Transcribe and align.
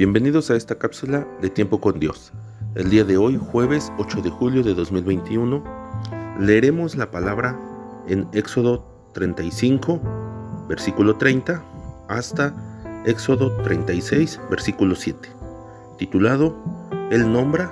Bienvenidos 0.00 0.50
a 0.50 0.56
esta 0.56 0.78
cápsula 0.78 1.28
de 1.42 1.50
Tiempo 1.50 1.78
con 1.78 2.00
Dios. 2.00 2.32
El 2.74 2.88
día 2.88 3.04
de 3.04 3.18
hoy, 3.18 3.38
jueves 3.38 3.92
8 3.98 4.22
de 4.22 4.30
julio 4.30 4.62
de 4.62 4.72
2021, 4.72 5.62
leeremos 6.40 6.96
la 6.96 7.10
palabra 7.10 7.60
en 8.08 8.26
Éxodo 8.32 9.10
35, 9.12 10.00
versículo 10.70 11.18
30, 11.18 11.62
hasta 12.08 13.02
Éxodo 13.04 13.54
36, 13.62 14.40
versículo 14.48 14.94
7, 14.94 15.28
titulado 15.98 16.56
Él 17.10 17.30
nombra 17.30 17.70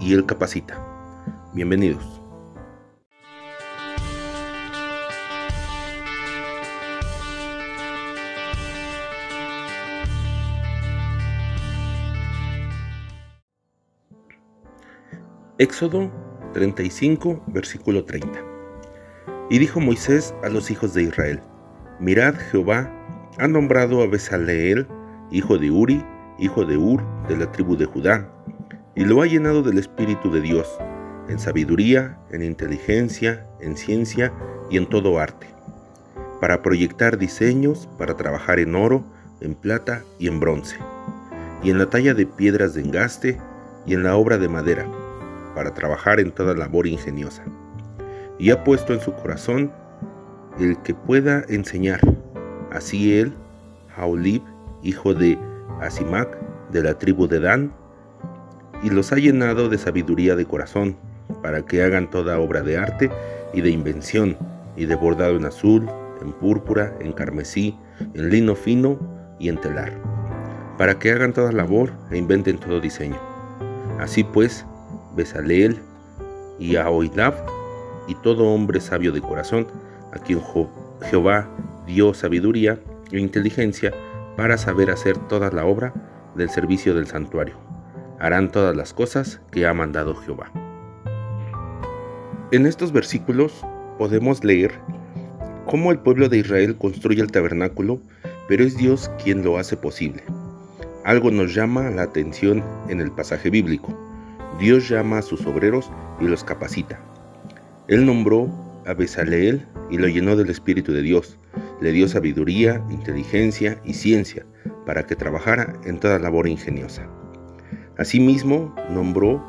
y 0.00 0.14
Él 0.14 0.24
capacita. 0.24 0.82
Bienvenidos. 1.52 2.15
Éxodo 15.58 16.10
35, 16.52 17.42
versículo 17.46 18.04
30. 18.04 18.28
Y 19.48 19.58
dijo 19.58 19.80
Moisés 19.80 20.34
a 20.44 20.50
los 20.50 20.70
hijos 20.70 20.92
de 20.92 21.04
Israel, 21.04 21.40
Mirad, 21.98 22.34
Jehová 22.34 22.92
ha 23.38 23.48
nombrado 23.48 24.02
a 24.02 24.06
Besaleel, 24.06 24.86
hijo 25.30 25.56
de 25.56 25.70
Uri, 25.70 26.04
hijo 26.38 26.66
de 26.66 26.76
Ur, 26.76 27.02
de 27.26 27.38
la 27.38 27.50
tribu 27.52 27.74
de 27.74 27.86
Judá, 27.86 28.28
y 28.94 29.06
lo 29.06 29.22
ha 29.22 29.26
llenado 29.26 29.62
del 29.62 29.78
Espíritu 29.78 30.30
de 30.30 30.42
Dios, 30.42 30.68
en 31.30 31.38
sabiduría, 31.38 32.18
en 32.30 32.42
inteligencia, 32.42 33.46
en 33.58 33.78
ciencia 33.78 34.34
y 34.68 34.76
en 34.76 34.84
todo 34.84 35.18
arte, 35.18 35.46
para 36.38 36.60
proyectar 36.60 37.16
diseños, 37.16 37.88
para 37.96 38.14
trabajar 38.14 38.58
en 38.58 38.74
oro, 38.74 39.06
en 39.40 39.54
plata 39.54 40.02
y 40.18 40.28
en 40.28 40.38
bronce, 40.38 40.76
y 41.62 41.70
en 41.70 41.78
la 41.78 41.88
talla 41.88 42.12
de 42.12 42.26
piedras 42.26 42.74
de 42.74 42.82
engaste 42.82 43.40
y 43.86 43.94
en 43.94 44.02
la 44.02 44.16
obra 44.16 44.36
de 44.36 44.50
madera 44.50 44.86
para 45.56 45.72
trabajar 45.72 46.20
en 46.20 46.30
toda 46.30 46.54
labor 46.54 46.86
ingeniosa. 46.86 47.42
Y 48.38 48.50
ha 48.50 48.62
puesto 48.62 48.92
en 48.92 49.00
su 49.00 49.14
corazón 49.14 49.72
el 50.60 50.76
que 50.82 50.94
pueda 50.94 51.44
enseñar. 51.48 52.00
Así 52.70 53.18
él, 53.18 53.32
Jaulib, 53.96 54.42
hijo 54.82 55.14
de 55.14 55.38
Asimac, 55.80 56.38
de 56.70 56.82
la 56.82 56.98
tribu 56.98 57.26
de 57.26 57.40
Dan, 57.40 57.72
y 58.82 58.90
los 58.90 59.12
ha 59.12 59.16
llenado 59.16 59.70
de 59.70 59.78
sabiduría 59.78 60.36
de 60.36 60.44
corazón, 60.44 60.98
para 61.42 61.62
que 61.62 61.82
hagan 61.82 62.10
toda 62.10 62.38
obra 62.38 62.60
de 62.60 62.76
arte 62.76 63.10
y 63.54 63.62
de 63.62 63.70
invención, 63.70 64.36
y 64.76 64.84
de 64.84 64.94
bordado 64.94 65.36
en 65.36 65.46
azul, 65.46 65.88
en 66.20 66.32
púrpura, 66.32 66.94
en 67.00 67.12
carmesí, 67.12 67.78
en 68.12 68.28
lino 68.28 68.54
fino 68.54 68.98
y 69.38 69.48
en 69.48 69.58
telar, 69.58 69.92
para 70.76 70.98
que 70.98 71.12
hagan 71.12 71.32
toda 71.32 71.50
labor 71.52 71.92
e 72.10 72.18
inventen 72.18 72.58
todo 72.58 72.78
diseño. 72.78 73.18
Así 73.98 74.22
pues, 74.22 74.66
Besaleel 75.16 75.78
y 76.58 76.76
Ahoilab, 76.76 77.34
y 78.06 78.14
todo 78.16 78.44
hombre 78.44 78.80
sabio 78.80 79.12
de 79.12 79.20
corazón, 79.20 79.66
a 80.12 80.18
quien 80.18 80.40
Jehová 81.02 81.48
dio 81.86 82.14
sabiduría 82.14 82.78
e 83.10 83.18
inteligencia 83.18 83.92
para 84.36 84.58
saber 84.58 84.90
hacer 84.90 85.16
toda 85.28 85.50
la 85.50 85.64
obra 85.64 85.92
del 86.34 86.50
servicio 86.50 86.94
del 86.94 87.06
santuario. 87.06 87.56
Harán 88.18 88.50
todas 88.50 88.76
las 88.76 88.92
cosas 88.92 89.40
que 89.50 89.66
ha 89.66 89.74
mandado 89.74 90.14
Jehová. 90.14 90.50
En 92.52 92.66
estos 92.66 92.92
versículos 92.92 93.64
podemos 93.98 94.44
leer 94.44 94.72
cómo 95.66 95.90
el 95.90 95.98
pueblo 95.98 96.28
de 96.28 96.38
Israel 96.38 96.76
construye 96.76 97.20
el 97.20 97.32
tabernáculo, 97.32 97.98
pero 98.48 98.62
es 98.62 98.76
Dios 98.76 99.10
quien 99.22 99.42
lo 99.42 99.58
hace 99.58 99.76
posible. 99.76 100.22
Algo 101.04 101.30
nos 101.30 101.54
llama 101.54 101.90
la 101.90 102.02
atención 102.02 102.62
en 102.88 103.00
el 103.00 103.10
pasaje 103.10 103.50
bíblico. 103.50 104.05
Dios 104.58 104.88
llama 104.88 105.18
a 105.18 105.22
sus 105.22 105.46
obreros 105.46 105.90
y 106.20 106.24
los 106.24 106.42
capacita. 106.42 106.98
Él 107.88 108.06
nombró 108.06 108.48
a 108.86 108.94
Besaleel 108.94 109.66
y 109.90 109.98
lo 109.98 110.08
llenó 110.08 110.34
del 110.34 110.48
Espíritu 110.48 110.92
de 110.92 111.02
Dios. 111.02 111.38
Le 111.80 111.92
dio 111.92 112.08
sabiduría, 112.08 112.82
inteligencia 112.88 113.78
y 113.84 113.92
ciencia 113.92 114.46
para 114.86 115.04
que 115.04 115.14
trabajara 115.14 115.74
en 115.84 115.98
toda 115.98 116.18
labor 116.18 116.48
ingeniosa. 116.48 117.06
Asimismo, 117.98 118.74
nombró 118.90 119.44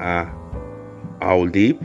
a 0.00 0.32
Aoldib 1.20 1.78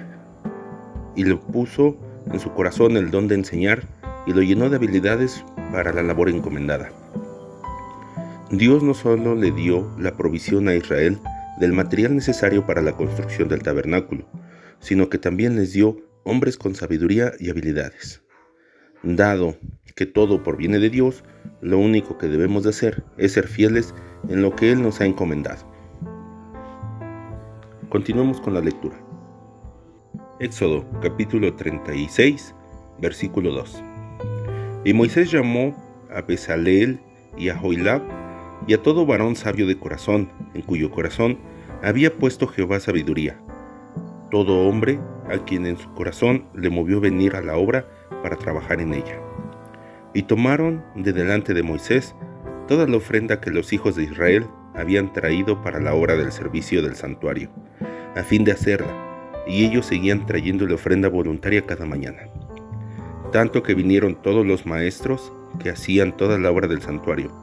y 1.15 1.23
le 1.23 1.35
puso 1.37 1.97
en 2.31 2.39
su 2.39 2.51
corazón 2.51 2.97
el 2.97 3.09
don 3.09 3.27
de 3.27 3.35
enseñar 3.35 3.81
y 4.27 4.33
lo 4.33 4.41
llenó 4.41 4.69
de 4.69 4.75
habilidades 4.75 5.43
para 5.71 5.91
la 5.91 6.03
labor 6.03 6.29
encomendada. 6.29 6.89
Dios 8.51 8.83
no 8.83 8.93
solo 8.93 9.35
le 9.35 9.51
dio 9.51 9.89
la 9.99 10.15
provisión 10.15 10.67
a 10.67 10.75
Israel, 10.75 11.19
del 11.59 11.73
material 11.73 12.15
necesario 12.15 12.65
para 12.65 12.81
la 12.81 12.95
construcción 12.95 13.49
del 13.49 13.63
tabernáculo, 13.63 14.27
sino 14.79 15.09
que 15.09 15.17
también 15.17 15.55
les 15.55 15.73
dio 15.73 15.97
hombres 16.23 16.57
con 16.57 16.75
sabiduría 16.75 17.33
y 17.39 17.49
habilidades. 17.49 18.21
Dado 19.03 19.57
que 19.95 20.05
todo 20.05 20.43
proviene 20.43 20.79
de 20.79 20.89
Dios, 20.89 21.23
lo 21.61 21.77
único 21.77 22.17
que 22.17 22.27
debemos 22.27 22.63
de 22.63 22.69
hacer 22.69 23.03
es 23.17 23.33
ser 23.33 23.47
fieles 23.47 23.93
en 24.29 24.41
lo 24.41 24.55
que 24.55 24.71
Él 24.71 24.81
nos 24.81 25.01
ha 25.01 25.05
encomendado. 25.05 25.69
Continuemos 27.89 28.39
con 28.39 28.53
la 28.53 28.61
lectura. 28.61 28.95
Éxodo 30.39 30.85
capítulo 31.01 31.53
36, 31.55 32.55
versículo 33.01 33.51
2. 33.51 33.83
Y 34.85 34.93
Moisés 34.93 35.31
llamó 35.31 35.75
a 36.09 36.21
Besaleel 36.21 37.01
y 37.37 37.49
a 37.49 37.57
Joilab 37.57 38.01
y 38.69 38.73
a 38.75 38.83
todo 38.83 39.03
varón 39.03 39.35
sabio 39.35 39.65
de 39.65 39.79
corazón, 39.79 40.29
en 40.53 40.61
cuyo 40.61 40.91
corazón 40.91 41.39
había 41.81 42.15
puesto 42.15 42.45
Jehová 42.45 42.79
sabiduría. 42.79 43.41
Todo 44.29 44.67
hombre 44.67 44.99
a 45.27 45.39
quien 45.39 45.65
en 45.65 45.75
su 45.75 45.91
corazón 45.95 46.45
le 46.53 46.69
movió 46.69 46.99
venir 46.99 47.35
a 47.35 47.41
la 47.41 47.57
obra 47.57 47.87
para 48.21 48.35
trabajar 48.35 48.79
en 48.79 48.93
ella. 48.93 49.19
Y 50.13 50.21
tomaron 50.21 50.83
de 50.93 51.13
delante 51.13 51.55
de 51.55 51.63
Moisés 51.63 52.13
toda 52.67 52.85
la 52.85 52.97
ofrenda 52.97 53.41
que 53.41 53.49
los 53.49 53.73
hijos 53.73 53.95
de 53.95 54.03
Israel 54.03 54.45
habían 54.75 55.11
traído 55.13 55.63
para 55.63 55.79
la 55.79 55.95
obra 55.95 56.15
del 56.15 56.31
servicio 56.31 56.83
del 56.83 56.95
santuario, 56.95 57.49
a 58.15 58.21
fin 58.21 58.43
de 58.43 58.51
hacerla, 58.51 59.33
y 59.47 59.65
ellos 59.65 59.87
seguían 59.87 60.27
trayendo 60.27 60.67
la 60.67 60.75
ofrenda 60.75 61.09
voluntaria 61.09 61.65
cada 61.65 61.87
mañana. 61.87 62.29
Tanto 63.31 63.63
que 63.63 63.73
vinieron 63.73 64.21
todos 64.21 64.45
los 64.45 64.67
maestros 64.67 65.33
que 65.57 65.71
hacían 65.71 66.15
toda 66.15 66.37
la 66.37 66.51
obra 66.51 66.67
del 66.67 66.83
santuario, 66.83 67.33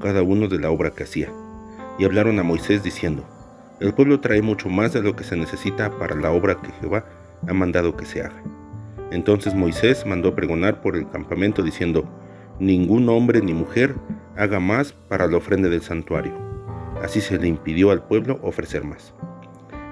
cada 0.00 0.22
uno 0.22 0.48
de 0.48 0.58
la 0.58 0.70
obra 0.70 0.90
que 0.90 1.04
hacía, 1.04 1.30
y 1.98 2.04
hablaron 2.04 2.38
a 2.38 2.42
Moisés 2.42 2.82
diciendo, 2.82 3.24
el 3.80 3.92
pueblo 3.92 4.20
trae 4.20 4.40
mucho 4.40 4.68
más 4.68 4.92
de 4.92 5.02
lo 5.02 5.16
que 5.16 5.24
se 5.24 5.36
necesita 5.36 5.90
para 5.98 6.14
la 6.14 6.30
obra 6.30 6.56
que 6.56 6.70
Jehová 6.80 7.04
ha 7.46 7.52
mandado 7.52 7.96
que 7.96 8.04
se 8.04 8.22
haga. 8.22 8.42
Entonces 9.10 9.54
Moisés 9.54 10.06
mandó 10.06 10.34
pregonar 10.34 10.80
por 10.80 10.96
el 10.96 11.08
campamento 11.08 11.62
diciendo, 11.62 12.08
ningún 12.58 13.08
hombre 13.08 13.40
ni 13.40 13.52
mujer 13.52 13.94
haga 14.36 14.60
más 14.60 14.92
para 14.92 15.26
la 15.26 15.36
ofrenda 15.36 15.68
del 15.68 15.82
santuario. 15.82 16.32
Así 17.02 17.20
se 17.20 17.38
le 17.38 17.48
impidió 17.48 17.90
al 17.90 18.04
pueblo 18.04 18.38
ofrecer 18.42 18.84
más. 18.84 19.12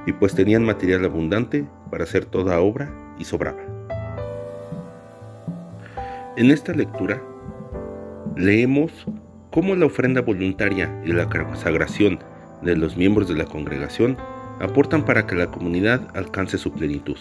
Y 0.06 0.12
pues 0.12 0.34
tenían 0.34 0.64
material 0.64 1.04
abundante 1.04 1.66
para 1.90 2.04
hacer 2.04 2.24
toda 2.24 2.60
obra 2.60 2.90
y 3.18 3.24
sobraba. 3.24 3.60
En 6.36 6.50
esta 6.50 6.72
lectura 6.72 7.22
leemos 8.36 9.06
cómo 9.52 9.76
la 9.76 9.86
ofrenda 9.86 10.22
voluntaria 10.22 10.90
y 11.04 11.12
la 11.12 11.28
consagración 11.28 12.18
de 12.62 12.74
los 12.74 12.96
miembros 12.96 13.28
de 13.28 13.34
la 13.34 13.44
congregación 13.44 14.16
aportan 14.60 15.04
para 15.04 15.26
que 15.26 15.34
la 15.34 15.50
comunidad 15.50 16.08
alcance 16.16 16.56
su 16.56 16.72
plenitud. 16.72 17.18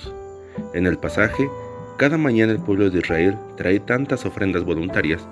En 0.74 0.88
el 0.88 0.98
pasaje, 0.98 1.50
cada 1.98 2.18
mañana 2.18 2.54
el 2.54 2.60
pueblo 2.60 2.90
de 2.90 3.00
Israel 3.00 3.38
trae 3.58 3.82
tantas 3.82 4.26
ofrendas 4.26 4.64
voluntarias 4.64 5.28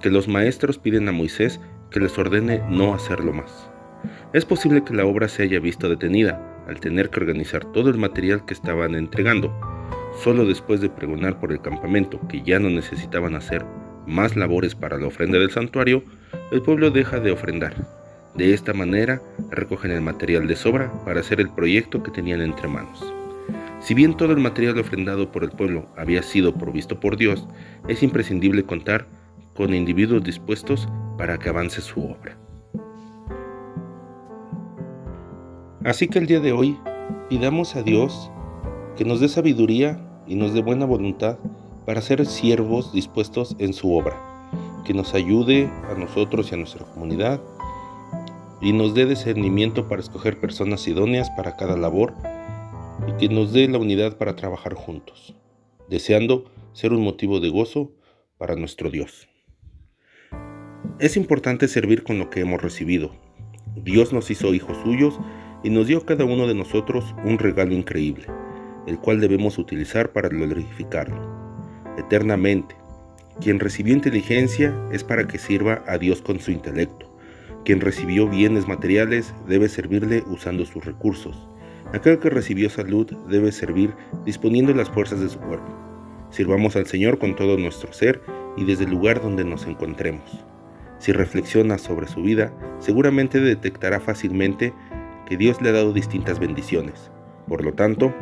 que 0.00 0.10
los 0.10 0.28
maestros 0.28 0.78
piden 0.78 1.08
a 1.08 1.12
Moisés 1.12 1.60
que 1.90 2.00
les 2.00 2.16
ordene 2.16 2.62
no 2.70 2.94
hacerlo 2.94 3.32
más. 3.32 3.68
Es 4.32 4.44
posible 4.44 4.84
que 4.84 4.94
la 4.94 5.06
obra 5.06 5.28
se 5.28 5.42
haya 5.42 5.58
visto 5.58 5.88
detenida 5.88 6.40
al 6.68 6.78
tener 6.78 7.10
que 7.10 7.20
organizar 7.20 7.64
todo 7.72 7.90
el 7.90 7.98
material 7.98 8.44
que 8.44 8.54
estaban 8.54 8.94
entregando. 8.94 9.52
Solo 10.22 10.46
después 10.46 10.80
de 10.80 10.88
pregonar 10.88 11.40
por 11.40 11.50
el 11.50 11.60
campamento 11.60 12.20
que 12.28 12.42
ya 12.42 12.60
no 12.60 12.70
necesitaban 12.70 13.34
hacer 13.34 13.64
más 14.06 14.36
labores 14.36 14.76
para 14.76 14.98
la 14.98 15.08
ofrenda 15.08 15.38
del 15.38 15.50
santuario, 15.50 16.04
el 16.54 16.62
pueblo 16.62 16.92
deja 16.92 17.18
de 17.18 17.32
ofrendar. 17.32 17.74
De 18.36 18.54
esta 18.54 18.72
manera 18.72 19.20
recogen 19.50 19.90
el 19.90 20.02
material 20.02 20.46
de 20.46 20.54
sobra 20.54 20.92
para 21.04 21.18
hacer 21.18 21.40
el 21.40 21.50
proyecto 21.50 22.00
que 22.04 22.12
tenían 22.12 22.40
entre 22.42 22.68
manos. 22.68 23.12
Si 23.80 23.92
bien 23.92 24.16
todo 24.16 24.30
el 24.30 24.38
material 24.38 24.78
ofrendado 24.78 25.32
por 25.32 25.42
el 25.42 25.50
pueblo 25.50 25.88
había 25.96 26.22
sido 26.22 26.54
provisto 26.54 27.00
por 27.00 27.16
Dios, 27.16 27.44
es 27.88 28.04
imprescindible 28.04 28.62
contar 28.62 29.04
con 29.56 29.74
individuos 29.74 30.22
dispuestos 30.22 30.88
para 31.18 31.38
que 31.38 31.48
avance 31.48 31.80
su 31.80 32.04
obra. 32.04 32.38
Así 35.84 36.06
que 36.06 36.20
el 36.20 36.28
día 36.28 36.38
de 36.38 36.52
hoy 36.52 36.78
pidamos 37.28 37.74
a 37.74 37.82
Dios 37.82 38.30
que 38.96 39.04
nos 39.04 39.18
dé 39.18 39.28
sabiduría 39.28 40.00
y 40.28 40.36
nos 40.36 40.54
dé 40.54 40.62
buena 40.62 40.86
voluntad 40.86 41.36
para 41.84 42.00
ser 42.00 42.24
siervos 42.26 42.92
dispuestos 42.92 43.56
en 43.58 43.72
su 43.72 43.92
obra, 43.92 44.33
que 44.84 44.94
nos 44.94 45.14
ayude 45.14 45.70
a 45.90 45.94
nosotros 45.94 46.50
y 46.50 46.54
a 46.54 46.58
nuestra 46.58 46.84
comunidad 46.84 47.40
y 48.60 48.72
nos 48.72 48.94
dé 48.94 49.06
discernimiento 49.06 49.88
para 49.88 50.00
escoger 50.00 50.38
personas 50.38 50.86
idóneas 50.88 51.30
para 51.30 51.56
cada 51.56 51.76
labor 51.76 52.14
y 53.08 53.12
que 53.18 53.28
nos 53.28 53.52
dé 53.52 53.68
la 53.68 53.78
unidad 53.78 54.16
para 54.16 54.36
trabajar 54.36 54.74
juntos, 54.74 55.34
deseando 55.88 56.44
ser 56.72 56.92
un 56.92 57.02
motivo 57.02 57.40
de 57.40 57.50
gozo 57.50 57.92
para 58.38 58.56
nuestro 58.56 58.90
Dios. 58.90 59.28
Es 60.98 61.16
importante 61.16 61.68
servir 61.68 62.04
con 62.04 62.18
lo 62.18 62.30
que 62.30 62.40
hemos 62.40 62.62
recibido. 62.62 63.12
Dios 63.76 64.12
nos 64.12 64.30
hizo 64.30 64.54
hijos 64.54 64.76
suyos 64.84 65.18
y 65.62 65.70
nos 65.70 65.86
dio 65.86 65.98
a 65.98 66.06
cada 66.06 66.24
uno 66.24 66.46
de 66.46 66.54
nosotros 66.54 67.14
un 67.24 67.38
regalo 67.38 67.74
increíble, 67.74 68.26
el 68.86 68.98
cual 68.98 69.20
debemos 69.20 69.58
utilizar 69.58 70.12
para 70.12 70.28
glorificarlo 70.28 71.44
eternamente. 71.98 72.83
Quien 73.40 73.58
recibió 73.58 73.94
inteligencia 73.94 74.72
es 74.92 75.02
para 75.02 75.26
que 75.26 75.38
sirva 75.38 75.82
a 75.86 75.98
Dios 75.98 76.22
con 76.22 76.38
su 76.38 76.52
intelecto. 76.52 77.12
Quien 77.64 77.80
recibió 77.80 78.28
bienes 78.28 78.68
materiales 78.68 79.34
debe 79.48 79.68
servirle 79.68 80.22
usando 80.26 80.64
sus 80.64 80.84
recursos. 80.84 81.48
Aquel 81.92 82.18
que 82.18 82.30
recibió 82.30 82.70
salud 82.70 83.06
debe 83.28 83.50
servir 83.52 83.94
disponiendo 84.24 84.72
las 84.72 84.88
fuerzas 84.88 85.20
de 85.20 85.28
su 85.28 85.38
cuerpo. 85.40 85.74
Sirvamos 86.30 86.76
al 86.76 86.86
Señor 86.86 87.18
con 87.18 87.34
todo 87.34 87.58
nuestro 87.58 87.92
ser 87.92 88.22
y 88.56 88.64
desde 88.64 88.84
el 88.84 88.90
lugar 88.90 89.20
donde 89.20 89.44
nos 89.44 89.66
encontremos. 89.66 90.44
Si 90.98 91.12
reflexiona 91.12 91.76
sobre 91.78 92.06
su 92.06 92.22
vida, 92.22 92.52
seguramente 92.78 93.40
detectará 93.40 93.98
fácilmente 93.98 94.72
que 95.26 95.36
Dios 95.36 95.60
le 95.60 95.70
ha 95.70 95.72
dado 95.72 95.92
distintas 95.92 96.38
bendiciones. 96.38 97.10
Por 97.48 97.64
lo 97.64 97.72
tanto, 97.74 98.14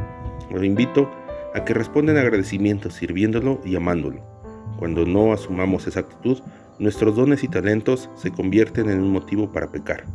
lo 0.50 0.64
invito 0.64 1.10
a 1.54 1.64
que 1.64 1.74
responda 1.74 2.12
en 2.12 2.18
agradecimiento 2.18 2.90
sirviéndolo 2.90 3.60
y 3.64 3.76
amándolo. 3.76 4.31
Cuando 4.82 5.06
no 5.06 5.32
asumamos 5.32 5.86
esa 5.86 6.00
actitud, 6.00 6.40
nuestros 6.80 7.14
dones 7.14 7.44
y 7.44 7.48
talentos 7.48 8.10
se 8.16 8.32
convierten 8.32 8.90
en 8.90 9.00
un 9.00 9.12
motivo 9.12 9.52
para 9.52 9.70
pecar, 9.70 10.06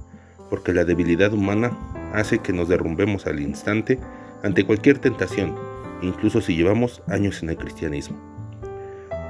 porque 0.50 0.74
la 0.74 0.84
debilidad 0.84 1.32
humana 1.32 1.72
hace 2.14 2.40
que 2.40 2.52
nos 2.52 2.68
derrumbemos 2.68 3.28
al 3.28 3.40
instante 3.40 3.98
ante 4.44 4.66
cualquier 4.66 5.00
tentación, 5.00 5.56
incluso 6.02 6.42
si 6.42 6.58
llevamos 6.58 7.02
años 7.08 7.42
en 7.44 7.52
el 7.52 7.56
cristianismo. 7.56 8.18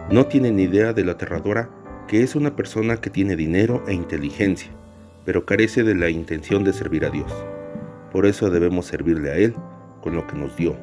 No 0.10 0.26
tienen 0.26 0.60
idea 0.60 0.92
de 0.94 1.04
lo 1.04 1.12
aterradora 1.12 1.70
que 2.08 2.24
es 2.24 2.36
una 2.36 2.56
persona 2.56 2.98
que 2.98 3.12
tiene 3.12 3.36
dinero 3.36 3.84
e 3.88 3.94
inteligencia, 3.94 4.72
pero 5.24 5.46
carece 5.46 5.84
de 5.84 5.94
la 5.94 6.10
intención 6.10 6.64
de 6.64 6.74
servir 6.74 7.06
a 7.06 7.12
Dios. 7.12 7.32
Por 8.12 8.26
eso 8.26 8.50
debemos 8.50 8.88
servirle 8.88 9.30
a 9.30 9.36
Él 9.36 9.54
con 10.02 10.16
lo 10.16 10.26
que 10.26 10.36
nos 10.36 10.58
dio, 10.58 10.76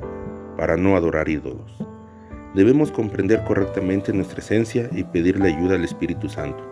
para 0.57 0.77
no 0.77 0.97
adorar 0.97 1.29
ídolos. 1.29 1.84
Debemos 2.55 2.93
comprender 2.93 3.43
correctamente 3.45 4.13
nuestra 4.13 4.39
esencia 4.39 4.89
y 4.93 5.03
pedirle 5.03 5.53
ayuda 5.53 5.75
al 5.75 5.85
Espíritu 5.85 6.29
Santo. 6.29 6.63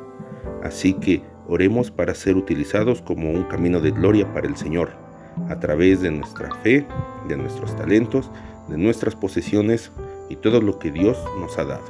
Así 0.62 0.94
que 0.94 1.22
oremos 1.48 1.90
para 1.90 2.14
ser 2.14 2.36
utilizados 2.36 3.02
como 3.02 3.30
un 3.30 3.42
camino 3.44 3.80
de 3.80 3.90
gloria 3.90 4.32
para 4.32 4.46
el 4.46 4.56
Señor, 4.56 4.92
a 5.48 5.58
través 5.58 6.00
de 6.00 6.12
nuestra 6.12 6.54
fe, 6.62 6.86
de 7.26 7.36
nuestros 7.36 7.76
talentos, 7.76 8.30
de 8.68 8.78
nuestras 8.78 9.16
posesiones 9.16 9.90
y 10.28 10.36
todo 10.36 10.60
lo 10.60 10.78
que 10.78 10.92
Dios 10.92 11.18
nos 11.40 11.58
ha 11.58 11.64
dado. 11.64 11.84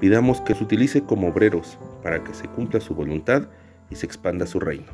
Pidamos 0.00 0.42
que 0.42 0.54
se 0.54 0.62
utilice 0.62 1.02
como 1.02 1.28
obreros 1.28 1.78
para 2.02 2.22
que 2.22 2.34
se 2.34 2.46
cumpla 2.46 2.80
su 2.80 2.94
voluntad 2.94 3.48
y 3.90 3.96
se 3.96 4.04
expanda 4.04 4.46
su 4.46 4.60
reino. 4.60 4.92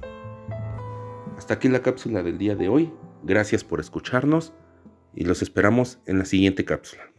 Hasta 1.37 1.55
aquí 1.55 1.69
la 1.69 1.83
cápsula 1.83 2.23
del 2.23 2.39
día 2.39 2.55
de 2.55 2.69
hoy. 2.69 2.93
Gracias 3.25 3.65
por 3.65 3.81
escucharnos 3.81 4.53
y 5.15 5.25
los 5.25 5.43
esperamos 5.43 5.99
en 6.07 6.19
la 6.19 6.25
siguiente 6.25 6.65
cápsula. 6.65 7.14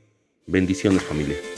Bendiciones 0.47 1.03
familia. 1.03 1.54